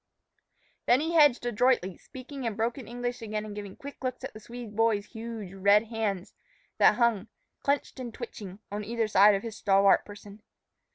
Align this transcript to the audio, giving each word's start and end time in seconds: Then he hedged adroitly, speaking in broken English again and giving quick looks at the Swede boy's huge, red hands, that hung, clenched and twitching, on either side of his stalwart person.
Then 0.87 0.99
he 0.99 1.13
hedged 1.13 1.45
adroitly, 1.45 1.95
speaking 1.95 2.43
in 2.45 2.55
broken 2.55 2.87
English 2.87 3.21
again 3.21 3.45
and 3.45 3.55
giving 3.55 3.75
quick 3.75 4.03
looks 4.03 4.23
at 4.23 4.33
the 4.33 4.39
Swede 4.39 4.75
boy's 4.75 5.05
huge, 5.05 5.53
red 5.53 5.83
hands, 5.89 6.33
that 6.79 6.95
hung, 6.95 7.27
clenched 7.61 7.99
and 7.99 8.11
twitching, 8.11 8.57
on 8.71 8.83
either 8.83 9.07
side 9.07 9.35
of 9.35 9.43
his 9.43 9.55
stalwart 9.57 10.03
person. 10.03 10.41